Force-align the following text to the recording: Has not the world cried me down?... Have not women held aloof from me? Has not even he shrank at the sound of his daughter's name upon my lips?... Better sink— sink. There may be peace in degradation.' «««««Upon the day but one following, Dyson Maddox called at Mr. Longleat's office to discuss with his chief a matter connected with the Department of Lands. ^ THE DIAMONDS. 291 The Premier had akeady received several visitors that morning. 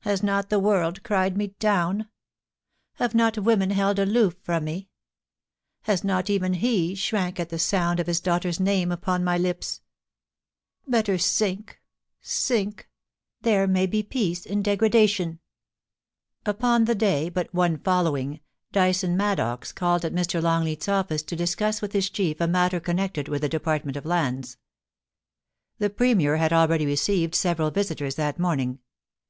Has 0.00 0.22
not 0.22 0.50
the 0.50 0.58
world 0.58 1.02
cried 1.02 1.34
me 1.38 1.54
down?... 1.58 2.06
Have 2.96 3.14
not 3.14 3.38
women 3.38 3.70
held 3.70 3.98
aloof 3.98 4.36
from 4.42 4.64
me? 4.64 4.90
Has 5.84 6.04
not 6.04 6.28
even 6.28 6.52
he 6.52 6.94
shrank 6.94 7.40
at 7.40 7.48
the 7.48 7.58
sound 7.58 7.98
of 7.98 8.06
his 8.06 8.20
daughter's 8.20 8.60
name 8.60 8.92
upon 8.92 9.24
my 9.24 9.38
lips?... 9.38 9.80
Better 10.86 11.16
sink— 11.16 11.80
sink. 12.20 12.86
There 13.40 13.66
may 13.66 13.86
be 13.86 14.02
peace 14.14 14.44
in 14.44 14.62
degradation.' 14.62 15.38
«««««Upon 16.44 16.84
the 16.84 16.94
day 16.94 17.30
but 17.30 17.54
one 17.54 17.78
following, 17.78 18.40
Dyson 18.72 19.16
Maddox 19.16 19.72
called 19.72 20.04
at 20.04 20.12
Mr. 20.12 20.42
Longleat's 20.42 20.86
office 20.86 21.22
to 21.22 21.34
discuss 21.34 21.80
with 21.80 21.94
his 21.94 22.10
chief 22.10 22.42
a 22.42 22.46
matter 22.46 22.78
connected 22.78 23.26
with 23.26 23.40
the 23.40 23.48
Department 23.48 23.96
of 23.96 24.04
Lands. 24.04 24.56
^ 25.76 25.76
THE 25.78 25.88
DIAMONDS. 25.88 25.96
291 25.96 25.96
The 25.96 25.96
Premier 25.96 26.36
had 26.36 26.50
akeady 26.52 26.84
received 26.86 27.34
several 27.34 27.70
visitors 27.70 28.16
that 28.16 28.38
morning. 28.38 28.78